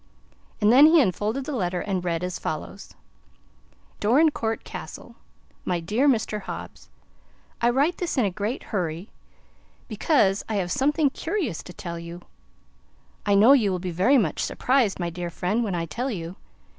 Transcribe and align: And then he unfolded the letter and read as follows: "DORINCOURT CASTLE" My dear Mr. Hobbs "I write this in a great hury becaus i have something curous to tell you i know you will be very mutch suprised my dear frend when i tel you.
And 0.59 0.71
then 0.71 0.87
he 0.87 0.99
unfolded 0.99 1.45
the 1.45 1.55
letter 1.55 1.79
and 1.79 2.03
read 2.03 2.23
as 2.23 2.39
follows: 2.39 2.95
"DORINCOURT 3.99 4.63
CASTLE" 4.63 5.15
My 5.63 5.79
dear 5.79 6.09
Mr. 6.09 6.41
Hobbs 6.41 6.89
"I 7.61 7.69
write 7.69 7.99
this 7.99 8.17
in 8.17 8.25
a 8.25 8.31
great 8.31 8.63
hury 8.71 9.09
becaus 9.87 10.41
i 10.49 10.55
have 10.55 10.71
something 10.71 11.11
curous 11.11 11.61
to 11.61 11.71
tell 11.73 11.99
you 11.99 12.23
i 13.27 13.35
know 13.35 13.53
you 13.53 13.69
will 13.69 13.77
be 13.77 13.91
very 13.91 14.17
mutch 14.17 14.41
suprised 14.41 14.99
my 14.99 15.11
dear 15.11 15.29
frend 15.29 15.63
when 15.63 15.75
i 15.75 15.85
tel 15.85 16.09
you. 16.09 16.35